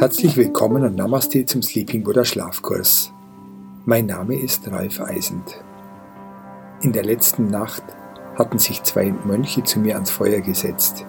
Herzlich 0.00 0.36
willkommen 0.36 0.82
und 0.82 0.96
Namaste 0.96 1.46
zum 1.46 1.62
Sleeping 1.62 2.02
Buddha 2.02 2.24
Schlafkurs. 2.24 3.12
Mein 3.84 4.06
Name 4.06 4.34
ist 4.36 4.68
Ralf 4.68 5.00
Eisend. 5.00 5.62
In 6.80 6.92
der 6.92 7.04
letzten 7.04 7.46
Nacht 7.46 7.84
hatten 8.34 8.58
sich 8.58 8.82
zwei 8.82 9.14
Mönche 9.24 9.62
zu 9.62 9.78
mir 9.78 9.94
ans 9.94 10.10
Feuer 10.10 10.40
gesetzt. 10.40 11.06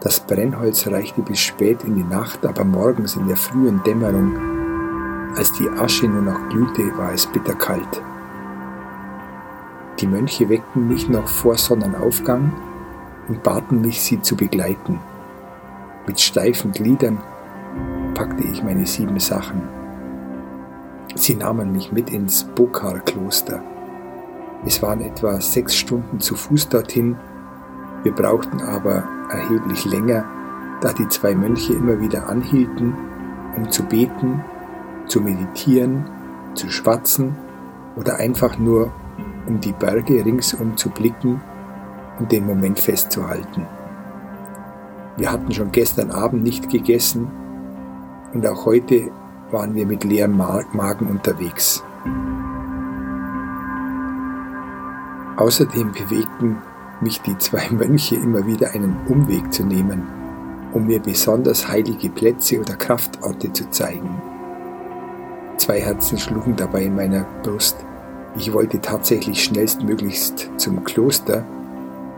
Das 0.00 0.20
Brennholz 0.20 0.86
reichte 0.86 1.20
bis 1.20 1.40
spät 1.40 1.84
in 1.84 1.96
die 1.96 2.04
Nacht, 2.04 2.46
aber 2.46 2.64
morgens 2.64 3.16
in 3.16 3.28
der 3.28 3.36
frühen 3.36 3.82
Dämmerung, 3.82 5.36
als 5.36 5.52
die 5.52 5.68
Asche 5.68 6.08
nur 6.08 6.22
noch 6.22 6.48
glühte, 6.48 6.84
war 6.96 7.12
es 7.12 7.26
bitterkalt. 7.26 8.02
Die 10.00 10.06
Mönche 10.06 10.48
weckten 10.48 10.88
mich 10.88 11.08
noch 11.08 11.28
vor 11.28 11.56
Sonnenaufgang 11.56 12.52
und 13.28 13.42
baten 13.42 13.80
mich, 13.80 14.02
sie 14.02 14.20
zu 14.20 14.36
begleiten. 14.36 14.98
Mit 16.06 16.20
steifen 16.20 16.72
Gliedern 16.72 17.18
packte 18.14 18.44
ich 18.44 18.62
meine 18.62 18.86
sieben 18.86 19.18
Sachen. 19.20 19.62
Sie 21.14 21.36
nahmen 21.36 21.72
mich 21.72 21.92
mit 21.92 22.10
ins 22.10 22.44
Bokar-Kloster. 22.44 23.62
Es 24.66 24.82
waren 24.82 25.00
etwa 25.00 25.40
sechs 25.40 25.76
Stunden 25.76 26.20
zu 26.20 26.34
Fuß 26.34 26.68
dorthin. 26.68 27.16
Wir 28.02 28.12
brauchten 28.12 28.60
aber 28.60 29.04
erheblich 29.30 29.84
länger, 29.84 30.24
da 30.80 30.92
die 30.92 31.08
zwei 31.08 31.34
Mönche 31.34 31.74
immer 31.74 32.00
wieder 32.00 32.28
anhielten, 32.28 32.94
um 33.56 33.70
zu 33.70 33.84
beten, 33.84 34.44
zu 35.06 35.20
meditieren, 35.20 36.04
zu 36.54 36.68
schwatzen 36.68 37.36
oder 37.96 38.16
einfach 38.16 38.58
nur 38.58 38.90
um 39.46 39.60
die 39.60 39.72
Berge 39.72 40.24
ringsum 40.24 40.76
zu 40.76 40.90
blicken 40.90 41.40
und 42.18 42.32
den 42.32 42.46
Moment 42.46 42.78
festzuhalten. 42.78 43.66
Wir 45.16 45.30
hatten 45.30 45.52
schon 45.52 45.70
gestern 45.72 46.10
Abend 46.10 46.42
nicht 46.42 46.68
gegessen 46.68 47.30
und 48.32 48.46
auch 48.46 48.66
heute 48.66 49.10
waren 49.50 49.74
wir 49.74 49.86
mit 49.86 50.04
leerem 50.04 50.36
Magen 50.36 51.06
unterwegs. 51.06 51.84
Außerdem 55.36 55.92
bewegten 55.92 56.58
mich 57.00 57.20
die 57.22 57.36
zwei 57.38 57.68
Mönche 57.70 58.16
immer 58.16 58.46
wieder 58.46 58.72
einen 58.72 58.96
Umweg 59.08 59.52
zu 59.52 59.64
nehmen, 59.64 60.02
um 60.72 60.86
mir 60.86 61.00
besonders 61.00 61.68
heilige 61.68 62.08
Plätze 62.08 62.60
oder 62.60 62.74
Kraftorte 62.74 63.52
zu 63.52 63.68
zeigen. 63.70 64.20
Zwei 65.56 65.80
Herzen 65.80 66.18
schlugen 66.18 66.56
dabei 66.56 66.84
in 66.84 66.96
meiner 66.96 67.24
Brust. 67.42 67.76
Ich 68.36 68.52
wollte 68.52 68.80
tatsächlich 68.80 69.44
schnellstmöglichst 69.44 70.50
zum 70.56 70.82
Kloster, 70.82 71.44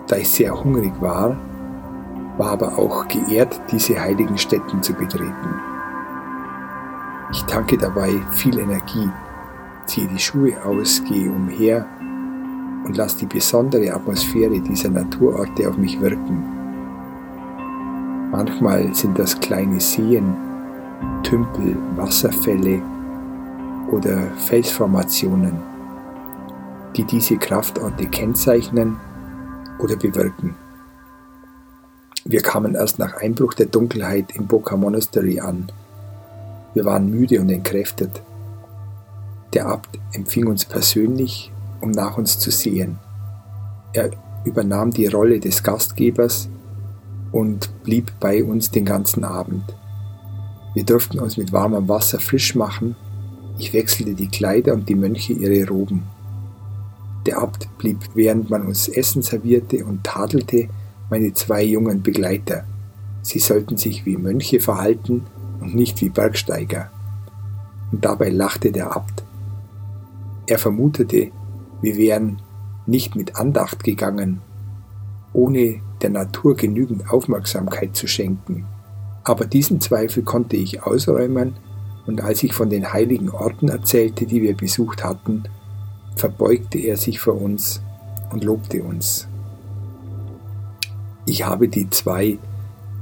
da 0.07 0.17
ich 0.17 0.29
sehr 0.29 0.65
hungrig 0.65 0.93
war, 1.01 1.37
war 2.39 2.53
aber 2.53 2.79
auch 2.79 3.07
geehrt, 3.09 3.61
diese 3.71 4.01
heiligen 4.01 4.39
Stätten 4.39 4.83
zu 4.83 4.95
betreten. 4.95 5.61
Ich 7.33 7.43
tanke 7.45 7.77
dabei 7.77 8.15
viel 8.33 8.59
Energie, 8.59 9.11
ziehe 9.85 10.07
die 10.07 10.19
Schuhe 10.19 10.55
aus, 10.65 11.03
gehe 11.05 11.31
umher 11.31 11.85
und 12.85 12.97
lasse 12.97 13.19
die 13.19 13.27
besondere 13.27 13.93
Atmosphäre 13.93 14.61
dieser 14.61 14.91
Naturorte 14.91 15.69
auf 15.69 15.77
mich 15.77 16.01
wirken. 16.01 16.43
Manchmal 18.31 18.95
sind 18.95 19.19
das 19.19 19.39
kleine 19.39 19.81
Seen, 19.81 20.35
Tümpel, 21.23 21.77
Wasserfälle 21.97 22.81
oder 23.91 24.19
Felsformationen, 24.47 25.76
die 26.97 27.05
diese 27.05 27.37
Kraftorte 27.37 28.07
kennzeichnen 28.07 28.97
oder 29.79 29.97
bewirken. 29.97 30.55
Wir 32.25 32.41
kamen 32.41 32.75
erst 32.75 32.99
nach 32.99 33.15
Einbruch 33.17 33.55
der 33.55 33.67
Dunkelheit 33.67 34.35
im 34.35 34.47
Boca 34.47 34.77
Monastery 34.77 35.41
an 35.41 35.71
wir 36.77 36.85
waren 36.85 37.09
müde 37.09 37.41
und 37.41 37.49
entkräftet. 37.49 38.21
Der 39.55 39.65
Abt 39.65 39.99
empfing 40.13 40.47
uns 40.47 40.67
persönlich, 40.67 41.51
um 41.81 41.91
nach 41.91 42.19
uns 42.19 42.39
zu 42.39 42.51
sehen. 42.51 42.99
Er 43.95 44.11
übernahm 44.45 44.91
die 44.91 45.07
Rolle 45.07 45.41
des 45.41 45.63
Gastgebers 45.63 46.51
und 47.33 47.71
blieb 47.83 48.13
bei 48.21 48.45
uns 48.45 48.71
den 48.71 48.85
ganzen 48.85 49.25
Abend. 49.25 49.75
Wir 50.75 50.85
durften 50.85 51.19
uns 51.19 51.39
mit 51.39 51.51
warmem 51.51 51.89
Wasser 51.89 52.21
frisch 52.21 52.55
machen. 52.55 52.95
Ich 53.57 53.73
wechselte 53.73 54.13
die 54.13 54.29
Kleider 54.29 54.75
und 54.75 54.87
die 54.87 54.97
Mönche 54.97 55.33
ihre 55.33 55.67
Roben. 55.67 56.03
Der 57.27 57.39
Abt 57.39 57.69
blieb, 57.79 57.99
während 58.15 58.51
man 58.51 58.65
uns 58.67 58.89
Essen 58.89 59.21
servierte 59.21 59.85
und 59.85 60.05
tadelte 60.05 60.69
meine 61.11 61.33
zwei 61.35 61.65
jungen 61.65 62.03
Begleiter. 62.03 62.65
Sie 63.23 63.41
sollten 63.41 63.77
sich 63.77 64.07
wie 64.07 64.17
Mönche 64.17 64.61
verhalten 64.61 65.27
und 65.61 65.75
nicht 65.75 66.01
wie 66.01 66.09
Bergsteiger. 66.09 66.91
Und 67.91 68.05
dabei 68.05 68.31
lachte 68.31 68.71
der 68.71 68.95
Abt. 68.95 69.25
Er 70.47 70.59
vermutete, 70.59 71.33
wir 71.83 71.97
wären 71.97 72.41
nicht 72.87 73.17
mit 73.17 73.35
Andacht 73.35 73.83
gegangen, 73.83 74.41
ohne 75.33 75.81
der 76.03 76.11
Natur 76.11 76.55
genügend 76.55 77.11
Aufmerksamkeit 77.11 77.97
zu 77.97 78.07
schenken. 78.07 78.65
Aber 79.25 79.47
diesen 79.47 79.81
Zweifel 79.81 80.23
konnte 80.23 80.57
ich 80.57 80.85
ausräumen, 80.85 81.55
und 82.07 82.21
als 82.21 82.45
ich 82.45 82.53
von 82.53 82.71
den 82.71 82.93
heiligen 82.93 83.31
Orten 83.31 83.69
erzählte, 83.69 84.27
die 84.27 84.41
wir 84.41 84.57
besucht 84.57 85.03
hatten, 85.03 85.43
verbeugte 86.17 86.79
er 86.79 86.97
sich 86.97 87.21
vor 87.21 87.41
uns 87.41 87.81
und 88.33 88.43
lobte 88.43 88.83
uns. 88.83 89.29
Ich 91.27 91.45
habe 91.45 91.69
die 91.69 91.89
zwei 91.91 92.39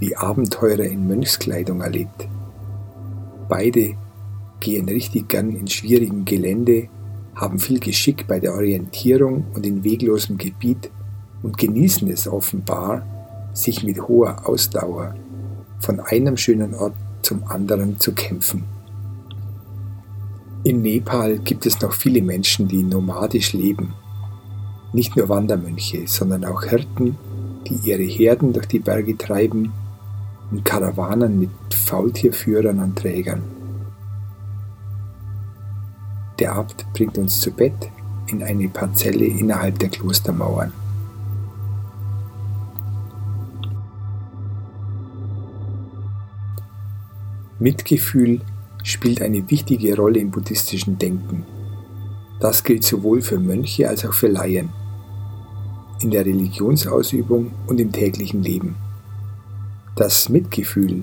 wie 0.01 0.17
Abenteurer 0.17 0.85
in 0.85 1.07
Mönchskleidung 1.07 1.81
erlebt. 1.81 2.29
Beide 3.49 3.95
gehen 4.61 4.89
richtig 4.89 5.29
gern 5.29 5.55
in 5.55 5.69
schwierigem 5.69 6.25
Gelände, 6.25 6.89
haben 7.35 7.59
viel 7.59 7.79
Geschick 7.79 8.27
bei 8.27 8.41
der 8.41 8.55
Orientierung 8.55 9.45
und 9.55 9.65
in 9.65 9.85
weglosem 9.85 10.37
Gebiet 10.37 10.91
und 11.43 11.59
genießen 11.59 12.09
es 12.09 12.27
offenbar, 12.27 13.07
sich 13.53 13.85
mit 13.85 14.09
hoher 14.09 14.49
Ausdauer 14.49 15.15
von 15.81 16.01
einem 16.01 16.37
schönen 16.37 16.75
Ort 16.75 16.95
zum 17.23 17.45
anderen 17.45 18.01
zu 18.01 18.13
kämpfen. 18.13 18.65
In 20.67 20.81
Nepal 20.81 21.41
gibt 21.41 21.67
es 21.67 21.79
noch 21.83 21.93
viele 21.93 22.23
Menschen, 22.23 22.69
die 22.69 22.83
nomadisch 22.83 23.53
leben. 23.53 23.93
Nicht 24.95 25.15
nur 25.15 25.29
Wandermönche, 25.29 26.05
sondern 26.07 26.47
auch 26.47 26.63
Hirten, 26.63 27.19
die 27.67 27.91
ihre 27.91 28.03
Herden 28.03 28.55
durch 28.55 28.65
die 28.67 28.79
Berge 28.79 29.19
treiben 29.19 29.75
und 30.51 30.65
Karawanen 30.65 31.39
mit 31.39 31.51
Faultierführern 31.75 32.79
und 32.79 32.97
Trägern. 32.97 33.43
Der 36.39 36.55
Abt 36.55 36.87
bringt 36.95 37.19
uns 37.19 37.41
zu 37.41 37.51
Bett 37.51 37.91
in 38.29 38.43
eine 38.43 38.69
Parzelle 38.69 39.27
innerhalb 39.27 39.79
der 39.79 39.91
Klostermauern. 39.91 40.73
Mitgefühl 47.59 48.41
spielt 48.85 49.21
eine 49.21 49.51
wichtige 49.51 49.97
Rolle 49.97 50.21
im 50.21 50.31
buddhistischen 50.31 50.99
Denken. 50.99 51.45
Das 52.39 52.63
gilt 52.63 52.85
sowohl 52.85 53.21
für 53.21 53.41
Mönche 53.41 53.89
als 53.89 54.05
auch 54.05 54.13
für 54.13 54.29
Laien, 54.29 54.69
in 56.01 56.13
der 56.13 56.25
Religionsausübung 56.25 57.51
und 57.67 57.81
im 57.81 57.91
täglichen 57.91 58.43
Leben. 58.43 58.77
Das 59.97 60.29
Mitgefühl 60.29 61.03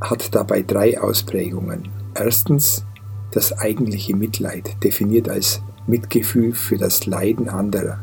hat 0.00 0.34
dabei 0.34 0.62
drei 0.62 1.00
Ausprägungen. 1.00 1.88
Erstens 2.14 2.84
das 3.30 3.58
eigentliche 3.58 4.14
Mitleid, 4.14 4.76
definiert 4.84 5.28
als 5.28 5.62
Mitgefühl 5.86 6.52
für 6.52 6.76
das 6.76 7.06
Leiden 7.06 7.48
anderer. 7.48 8.00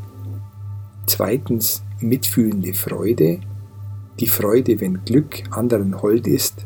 Zweitens 1.06 1.84
mitfühlende 2.00 2.74
Freude, 2.74 3.40
die 4.20 4.28
Freude, 4.28 4.82
wenn 4.82 5.06
Glück 5.06 5.44
anderen 5.52 6.02
hold 6.02 6.28
ist. 6.28 6.66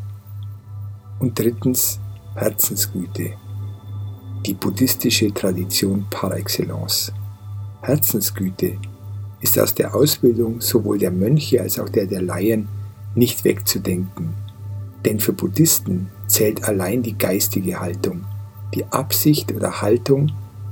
Und 1.20 1.38
drittens 1.38 2.00
Herzensgüte, 2.36 3.34
die 4.44 4.56
buddhistische 4.56 5.32
Tradition 5.32 6.08
par 6.10 6.36
excellence. 6.36 7.14
Herzensgüte 7.82 8.78
ist 9.40 9.60
aus 9.60 9.76
der 9.76 9.94
Ausbildung 9.94 10.60
sowohl 10.60 10.98
der 10.98 11.12
Mönche 11.12 11.62
als 11.62 11.78
auch 11.78 11.90
der 11.90 12.08
der 12.08 12.24
Laien 12.24 12.68
nicht 13.14 13.44
wegzudenken. 13.44 14.34
Denn 15.06 15.20
für 15.20 15.34
Buddhisten 15.34 16.10
zählt 16.26 16.64
allein 16.64 17.04
die 17.04 17.16
geistige 17.16 17.80
Haltung, 17.80 18.26
die 18.74 18.86
Absicht 18.86 19.52
oder 19.54 19.82
Haltung 19.82 20.32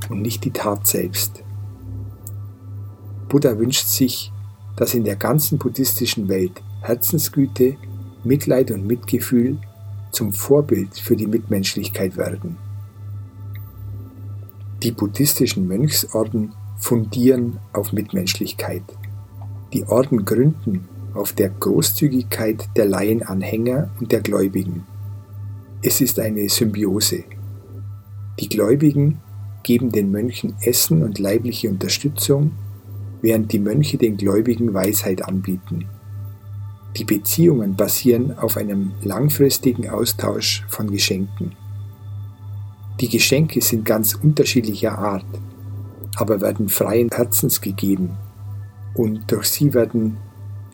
und 0.10 0.24
nicht 0.24 0.44
die 0.44 0.52
Tat 0.52 0.88
selbst. 0.88 1.44
Buddha 3.30 3.60
wünscht 3.60 3.88
sich, 3.88 4.32
dass 4.78 4.96
in 4.96 5.04
der 5.04 5.16
ganzen 5.16 5.60
buddhistischen 5.60 6.28
Welt 6.28 6.64
Herzensgüte, 6.82 7.76
Mitleid 8.24 8.72
und 8.72 8.88
Mitgefühl 8.88 9.60
zum 10.12 10.34
Vorbild 10.34 10.98
für 10.98 11.16
die 11.16 11.28
Mitmenschlichkeit 11.28 12.18
werden. 12.18 12.58
Die 14.84 14.92
buddhistischen 14.92 15.68
Mönchsorden 15.68 16.54
fundieren 16.80 17.60
auf 17.74 17.94
Mitmenschlichkeit. 17.94 18.84
Die 19.74 19.86
Orden 19.86 20.26
gründen 20.26 20.90
auf 21.14 21.34
der 21.34 21.50
Großzügigkeit 21.50 22.70
der 22.76 22.86
Laienanhänger 22.86 23.90
und 24.00 24.12
der 24.12 24.22
Gläubigen. 24.22 24.86
Es 25.84 26.02
ist 26.02 26.20
eine 26.20 26.50
Symbiose. 26.50 27.24
Die 28.40 28.50
Gläubigen 28.50 29.20
geben 29.64 29.92
den 29.92 30.12
Mönchen 30.12 30.56
Essen 30.62 31.04
und 31.04 31.20
leibliche 31.20 31.70
Unterstützung, 31.70 32.52
während 33.22 33.52
die 33.52 33.60
Mönche 33.60 33.98
den 33.98 34.18
Gläubigen 34.18 34.74
Weisheit 34.74 35.24
anbieten. 35.24 35.86
Die 36.98 37.06
Beziehungen 37.06 37.76
basieren 37.76 38.38
auf 38.38 38.58
einem 38.58 38.92
langfristigen 39.02 39.90
Austausch 39.90 40.66
von 40.68 40.92
Geschenken. 40.92 41.56
Die 43.00 43.10
Geschenke 43.10 43.62
sind 43.62 43.86
ganz 43.86 44.14
unterschiedlicher 44.14 44.98
Art, 44.98 45.26
aber 46.18 46.42
werden 46.42 46.70
freien 46.70 47.10
Herzens 47.10 47.62
gegeben 47.62 48.18
und 48.94 49.32
durch 49.32 49.48
sie 49.48 49.74
werden 49.74 50.18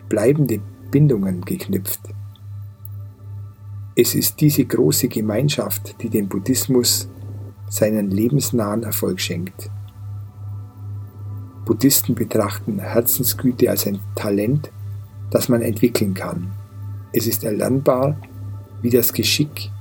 bleibende 0.09 0.59
Bindungen 0.89 1.41
geknüpft. 1.41 2.01
Es 3.95 4.15
ist 4.15 4.41
diese 4.41 4.65
große 4.65 5.07
Gemeinschaft, 5.07 5.95
die 6.01 6.09
dem 6.09 6.27
Buddhismus 6.27 7.07
seinen 7.69 8.09
lebensnahen 8.11 8.83
Erfolg 8.83 9.19
schenkt. 9.19 9.69
Buddhisten 11.65 12.15
betrachten 12.15 12.79
Herzensgüte 12.79 13.69
als 13.69 13.85
ein 13.85 13.99
Talent, 14.15 14.71
das 15.31 15.49
man 15.49 15.61
entwickeln 15.61 16.13
kann. 16.13 16.51
Es 17.11 17.27
ist 17.27 17.43
erlernbar 17.43 18.17
wie 18.81 18.89
das 18.89 19.11
Geschick, 19.13 19.71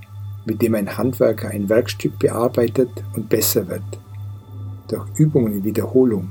mit 0.46 0.62
dem 0.62 0.74
ein 0.74 0.96
Handwerker 0.96 1.48
ein 1.48 1.68
Werkstück 1.68 2.18
bearbeitet 2.18 2.90
und 3.14 3.28
besser 3.28 3.68
wird, 3.68 3.82
durch 4.88 5.06
Übungen 5.18 5.52
in 5.52 5.64
Wiederholung. 5.64 6.30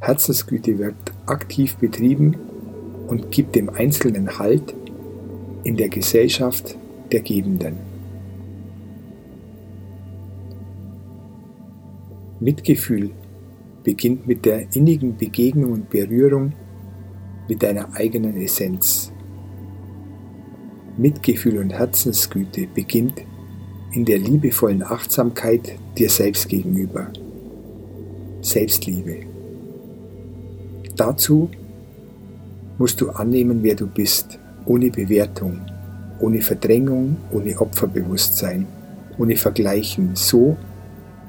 Herzensgüte 0.00 0.78
wird 0.78 0.96
aktiv 1.26 1.76
betrieben 1.76 2.36
und 3.08 3.30
gibt 3.30 3.54
dem 3.54 3.70
Einzelnen 3.70 4.38
Halt 4.38 4.74
in 5.64 5.76
der 5.76 5.88
Gesellschaft 5.88 6.76
der 7.12 7.20
Gebenden. 7.20 7.76
Mitgefühl 12.40 13.10
beginnt 13.84 14.26
mit 14.26 14.44
der 14.44 14.74
innigen 14.74 15.16
Begegnung 15.16 15.72
und 15.72 15.90
Berührung 15.90 16.52
mit 17.48 17.62
deiner 17.62 17.94
eigenen 17.94 18.36
Essenz. 18.36 19.12
Mitgefühl 20.96 21.58
und 21.58 21.70
Herzensgüte 21.70 22.66
beginnt 22.74 23.22
in 23.92 24.04
der 24.04 24.18
liebevollen 24.18 24.82
Achtsamkeit 24.82 25.78
dir 25.96 26.08
selbst 26.08 26.48
gegenüber. 26.48 27.08
Selbstliebe. 28.40 29.26
Dazu 30.96 31.48
musst 32.78 33.00
du 33.00 33.10
annehmen, 33.10 33.62
wer 33.62 33.74
du 33.74 33.86
bist, 33.86 34.38
ohne 34.66 34.90
Bewertung, 34.90 35.60
ohne 36.20 36.40
Verdrängung, 36.40 37.16
ohne 37.30 37.58
Opferbewusstsein, 37.60 38.66
ohne 39.18 39.36
Vergleichen, 39.36 40.14
so 40.14 40.56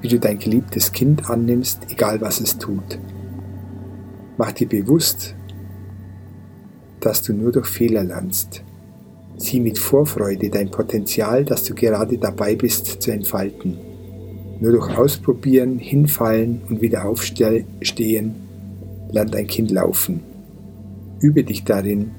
wie 0.02 0.08
du 0.08 0.20
dein 0.20 0.40
geliebtes 0.40 0.92
Kind 0.92 1.30
annimmst, 1.30 1.80
egal 1.90 2.20
was 2.22 2.42
es 2.42 2.58
tut. 2.58 3.00
Mach 4.38 4.52
dir 4.52 4.68
bewusst, 4.68 5.36
dass 7.04 7.22
du 7.22 7.34
nur 7.34 7.52
durch 7.52 7.68
Fehler 7.68 8.04
lernst. 8.04 8.64
Sieh 9.36 9.60
mit 9.60 9.78
Vorfreude 9.78 10.50
dein 10.50 10.72
Potenzial, 10.72 11.44
das 11.44 11.64
du 11.66 11.76
gerade 11.76 12.18
dabei 12.18 12.56
bist 12.56 13.02
zu 13.02 13.12
entfalten. 13.12 13.78
Nur 14.62 14.72
durch 14.72 14.98
Ausprobieren, 14.98 15.80
Hinfallen 15.80 16.62
und 16.70 16.82
wieder 16.82 17.06
aufstehen 17.06 18.36
lernt 19.12 19.36
ein 19.36 19.48
Kind 19.48 19.72
laufen. 19.72 20.22
Übe 21.20 21.44
dich 21.44 21.66
darin, 21.66 22.12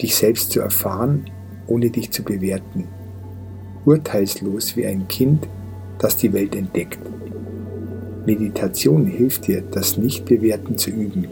dich 0.00 0.14
selbst 0.14 0.52
zu 0.52 0.60
erfahren, 0.60 1.24
ohne 1.66 1.90
dich 1.90 2.10
zu 2.12 2.22
bewerten. 2.22 2.86
Urteilslos 3.84 4.76
wie 4.76 4.86
ein 4.86 5.08
Kind, 5.08 5.48
das 5.98 6.16
die 6.16 6.32
Welt 6.32 6.54
entdeckt. 6.54 7.00
Meditation 8.24 9.06
hilft 9.06 9.48
dir, 9.48 9.62
das 9.62 9.96
Nichtbewerten 9.96 10.78
zu 10.78 10.90
üben. 10.90 11.26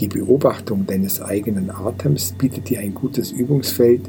Die 0.00 0.08
Beobachtung 0.08 0.86
deines 0.86 1.20
eigenen 1.20 1.70
Atems 1.70 2.32
bietet 2.32 2.70
dir 2.70 2.80
ein 2.80 2.94
gutes 2.94 3.32
Übungsfeld 3.32 4.00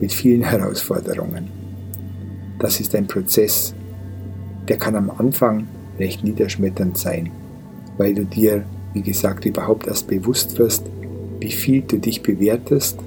mit 0.00 0.10
vielen 0.10 0.42
Herausforderungen. 0.42 1.50
Das 2.58 2.80
ist 2.80 2.94
ein 2.94 3.06
Prozess, 3.06 3.74
der 4.66 4.78
kann 4.78 4.96
am 4.96 5.10
Anfang 5.10 5.68
recht 5.98 6.24
niederschmetternd 6.24 6.96
sein, 6.96 7.30
weil 7.98 8.14
du 8.14 8.24
dir, 8.24 8.64
wie 8.94 9.02
gesagt, 9.02 9.44
überhaupt 9.44 9.86
erst 9.86 10.08
bewusst 10.08 10.58
wirst, 10.58 10.86
wie 11.38 11.52
viel 11.52 11.82
du 11.82 11.98
dich 11.98 12.22
bewertest 12.22 12.98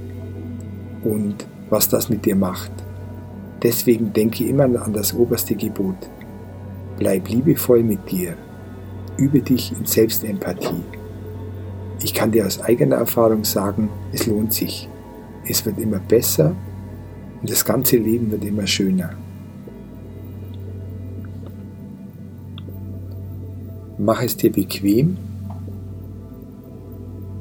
und 1.03 1.47
was 1.71 1.89
das 1.89 2.09
mit 2.09 2.25
dir 2.25 2.35
macht. 2.35 2.71
Deswegen 3.63 4.13
denke 4.13 4.45
immer 4.45 4.65
an 4.65 4.93
das 4.93 5.15
oberste 5.15 5.55
Gebot. 5.55 5.97
Bleib 6.99 7.27
liebevoll 7.27 7.81
mit 7.81 8.11
dir. 8.11 8.37
Übe 9.17 9.41
dich 9.41 9.73
in 9.77 9.85
Selbstempathie. 9.85 10.98
Ich 12.01 12.13
kann 12.13 12.31
dir 12.31 12.45
aus 12.45 12.61
eigener 12.61 12.95
Erfahrung 12.97 13.43
sagen, 13.43 13.89
es 14.13 14.25
lohnt 14.25 14.53
sich. 14.53 14.87
Es 15.45 15.65
wird 15.65 15.79
immer 15.79 15.99
besser 15.99 16.55
und 17.41 17.49
das 17.49 17.65
ganze 17.65 17.97
Leben 17.97 18.31
wird 18.31 18.43
immer 18.45 18.67
schöner. 18.67 19.11
Mach 23.97 24.21
es 24.23 24.37
dir 24.37 24.51
bequem, 24.51 25.17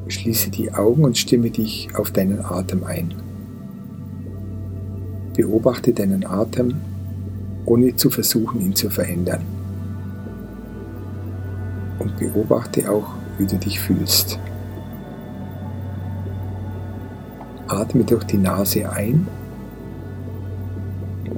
schließe 0.09 0.51
die 0.51 0.73
Augen 0.73 1.05
und 1.05 1.17
stimme 1.17 1.51
dich 1.51 1.89
auf 1.95 2.11
deinen 2.11 2.45
Atem 2.45 2.83
ein. 2.83 3.15
Beobachte 5.37 5.93
deinen 5.93 6.27
Atem, 6.27 6.75
ohne 7.65 7.95
zu 7.95 8.11
versuchen, 8.11 8.61
ihn 8.61 8.75
zu 8.75 8.91
verändern. 8.91 9.43
Und 12.01 12.17
beobachte 12.17 12.91
auch, 12.91 13.15
wie 13.39 13.47
du 13.47 13.57
dich 13.57 13.79
fühlst. 13.79 14.41
Atme 17.69 18.03
durch 18.05 18.25
die 18.25 18.39
Nase 18.39 18.91
ein 18.91 19.27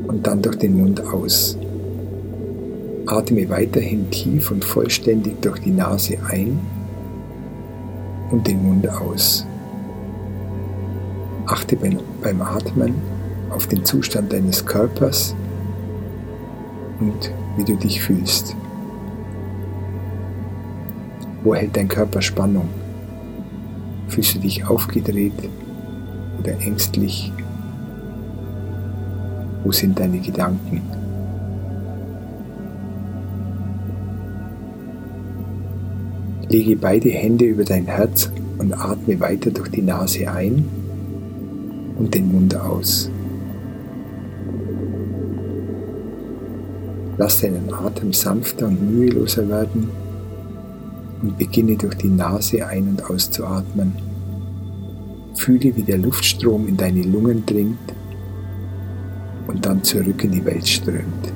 und 0.06 0.26
dann 0.26 0.40
durch 0.40 0.56
den 0.56 0.78
Mund 0.78 1.02
aus. 1.12 1.58
Atme 3.06 3.48
weiterhin 3.48 4.08
tief 4.10 4.50
und 4.52 4.64
vollständig 4.64 5.40
durch 5.42 5.58
die 5.58 5.72
Nase 5.72 6.18
ein 6.28 6.58
und 8.30 8.46
den 8.46 8.62
Mund 8.62 8.88
aus. 8.88 9.44
Achte 11.46 11.76
beim 11.76 12.42
Atmen 12.42 12.94
auf 13.50 13.66
den 13.66 13.84
Zustand 13.84 14.32
deines 14.32 14.64
Körpers 14.64 15.34
und 17.00 17.32
wie 17.56 17.64
du 17.64 17.74
dich 17.74 18.00
fühlst. 18.00 18.54
Wo 21.42 21.56
hält 21.56 21.76
dein 21.76 21.88
Körper 21.88 22.22
Spannung? 22.22 22.68
Fühlst 24.06 24.36
du 24.36 24.38
dich 24.38 24.64
aufgedreht 24.64 25.32
oder 26.40 26.58
ängstlich? 26.60 27.32
Wo 29.62 29.72
sind 29.72 29.98
deine 29.98 30.18
Gedanken? 30.18 30.82
Lege 36.48 36.76
beide 36.76 37.10
Hände 37.10 37.44
über 37.44 37.64
dein 37.64 37.86
Herz 37.86 38.32
und 38.58 38.72
atme 38.72 39.20
weiter 39.20 39.50
durch 39.50 39.68
die 39.68 39.82
Nase 39.82 40.28
ein 40.30 40.64
und 41.98 42.14
den 42.14 42.32
Mund 42.32 42.56
aus. 42.56 43.10
Lass 47.18 47.40
deinen 47.40 47.72
Atem 47.72 48.12
sanfter 48.12 48.66
und 48.66 48.90
müheloser 48.90 49.46
werden 49.48 49.90
und 51.22 51.36
beginne 51.36 51.76
durch 51.76 51.94
die 51.96 52.08
Nase 52.08 52.66
ein- 52.66 52.88
und 52.88 53.04
auszuatmen. 53.08 54.09
Fühle, 55.34 55.74
wie 55.76 55.82
der 55.82 55.98
Luftstrom 55.98 56.68
in 56.68 56.76
deine 56.76 57.02
Lungen 57.02 57.44
dringt 57.46 57.78
und 59.46 59.64
dann 59.66 59.82
zurück 59.82 60.24
in 60.24 60.32
die 60.32 60.44
Welt 60.44 60.66
strömt. 60.66 61.32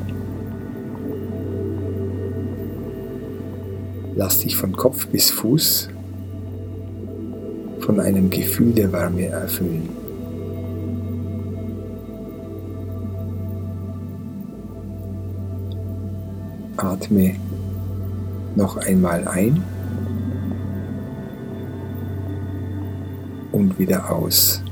Lass 4.17 4.39
dich 4.39 4.57
von 4.57 4.73
Kopf 4.73 5.07
bis 5.09 5.31
Fuß 5.31 5.89
von 7.81 8.01
einem 8.01 8.31
Gefühl 8.31 8.73
der 8.73 8.93
Wärme 8.93 9.27
erfüllen. 9.27 9.89
Atme 16.77 17.35
noch 18.57 18.77
einmal 18.77 19.27
ein 19.27 19.63
wieder 23.79 24.11
aus. 24.11 24.63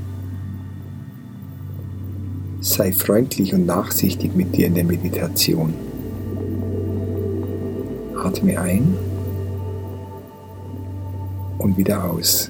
Sei 2.61 2.93
freundlich 2.93 3.53
und 3.53 3.65
nachsichtig 3.65 4.35
mit 4.35 4.55
dir 4.55 4.67
in 4.67 4.75
der 4.75 4.85
Meditation. 4.85 5.73
Atme 8.15 8.59
ein 8.59 8.95
und 11.57 11.77
wieder 11.77 12.03
aus. 12.03 12.49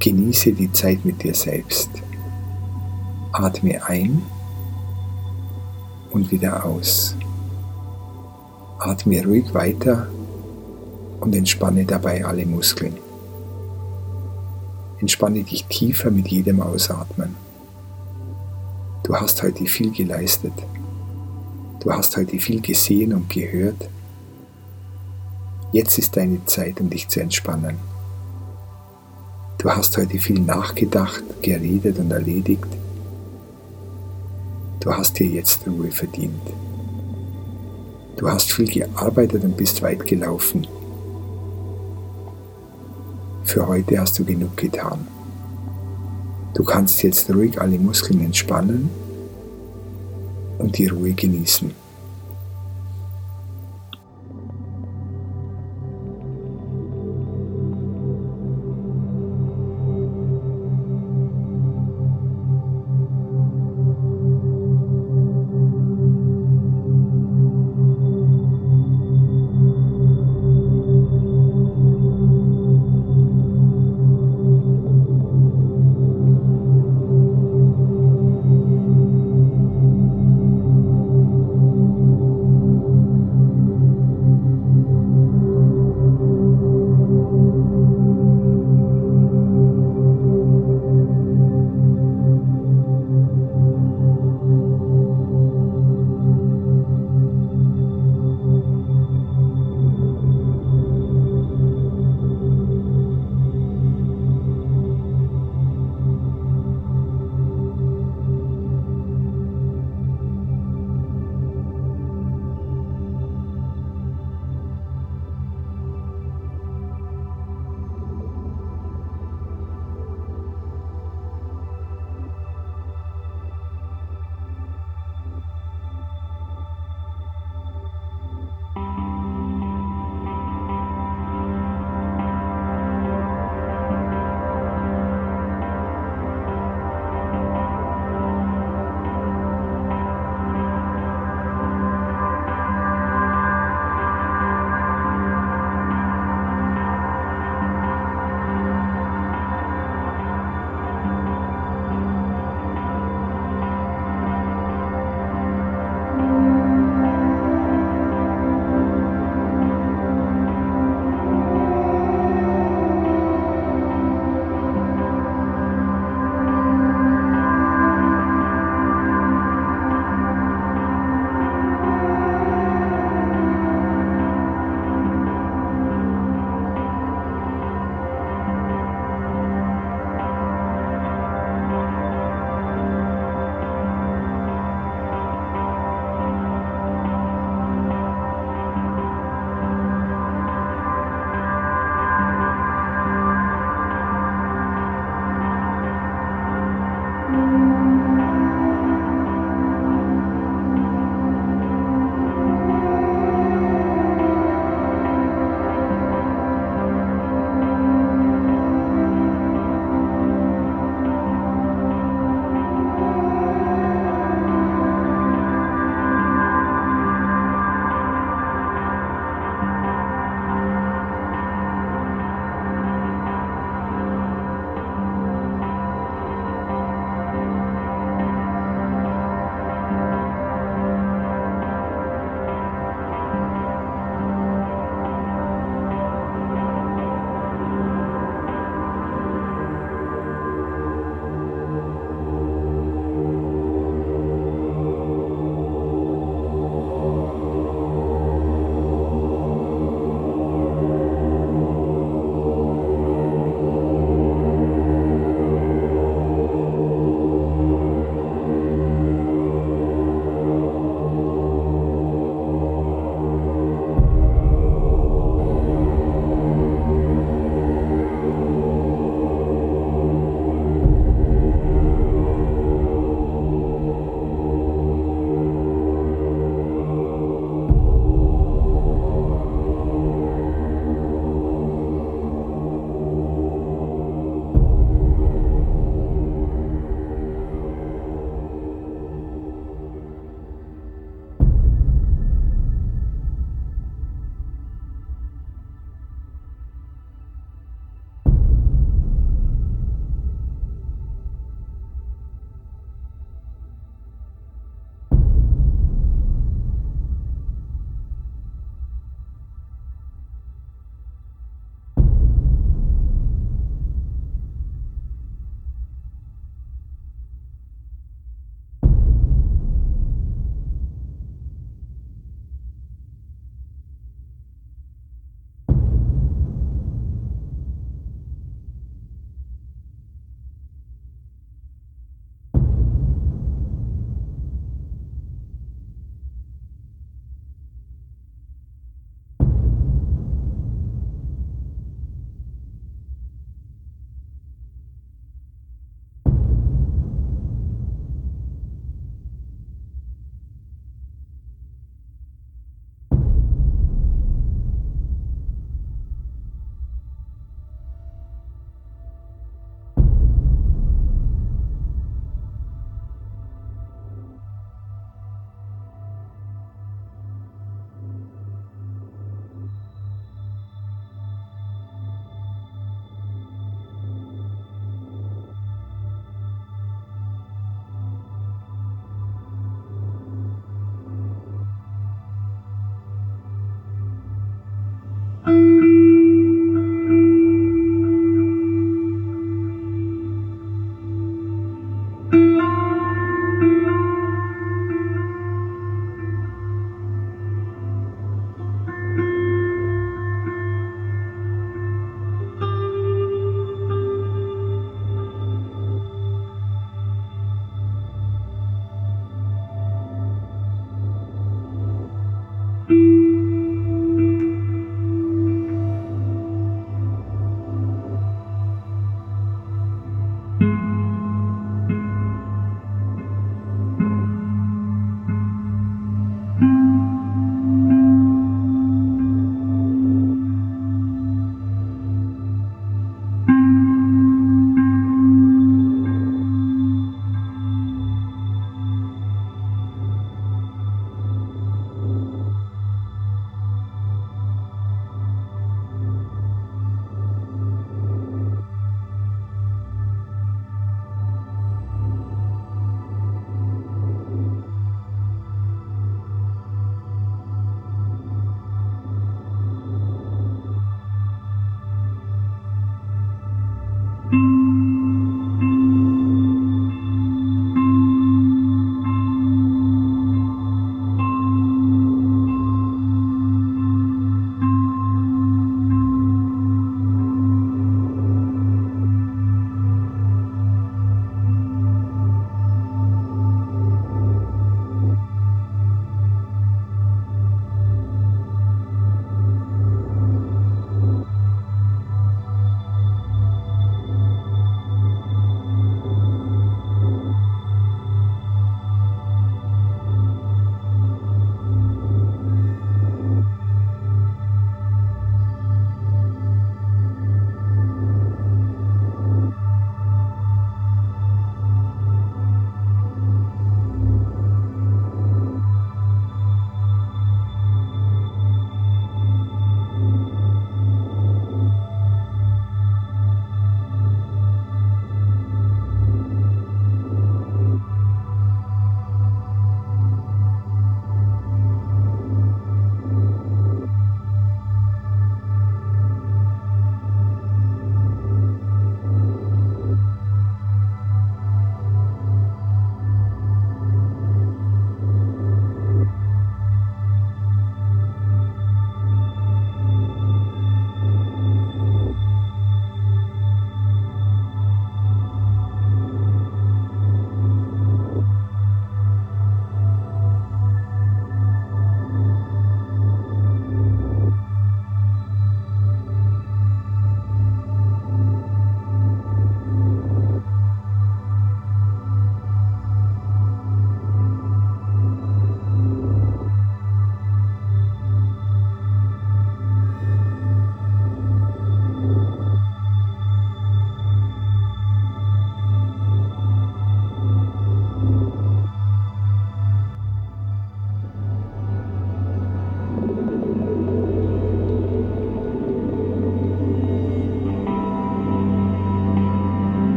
Genieße 0.00 0.52
die 0.52 0.70
Zeit 0.72 1.04
mit 1.04 1.22
dir 1.22 1.34
selbst. 1.34 1.90
Atme 3.32 3.84
ein 3.86 4.22
und 6.10 6.30
wieder 6.30 6.64
aus. 6.64 7.16
Atme 8.78 9.24
ruhig 9.24 9.52
weiter 9.54 10.08
und 11.20 11.34
entspanne 11.34 11.84
dabei 11.84 12.24
alle 12.24 12.46
Muskeln. 12.46 13.07
Entspanne 15.00 15.44
dich 15.44 15.64
tiefer 15.66 16.10
mit 16.10 16.28
jedem 16.28 16.60
Ausatmen. 16.60 17.36
Du 19.04 19.14
hast 19.14 19.42
heute 19.42 19.64
viel 19.66 19.90
geleistet. 19.92 20.52
Du 21.80 21.92
hast 21.92 22.16
heute 22.16 22.38
viel 22.38 22.60
gesehen 22.60 23.12
und 23.12 23.30
gehört. 23.30 23.88
Jetzt 25.72 25.98
ist 25.98 26.16
deine 26.16 26.44
Zeit, 26.46 26.80
um 26.80 26.90
dich 26.90 27.08
zu 27.08 27.20
entspannen. 27.20 27.76
Du 29.58 29.70
hast 29.70 29.96
heute 29.96 30.18
viel 30.18 30.40
nachgedacht, 30.40 31.22
geredet 31.42 31.98
und 31.98 32.10
erledigt. 32.10 32.66
Du 34.80 34.92
hast 34.92 35.18
dir 35.18 35.26
jetzt 35.26 35.66
Ruhe 35.66 35.90
verdient. 35.90 36.40
Du 38.16 38.28
hast 38.28 38.52
viel 38.52 38.66
gearbeitet 38.66 39.44
und 39.44 39.56
bist 39.56 39.82
weit 39.82 40.06
gelaufen. 40.06 40.66
Für 43.48 43.66
heute 43.66 43.98
hast 43.98 44.18
du 44.18 44.26
genug 44.26 44.58
getan. 44.58 45.08
Du 46.52 46.62
kannst 46.62 47.02
jetzt 47.02 47.30
ruhig 47.30 47.58
alle 47.58 47.78
Muskeln 47.78 48.20
entspannen 48.22 48.90
und 50.58 50.76
die 50.76 50.86
Ruhe 50.86 51.14
genießen. 51.14 51.70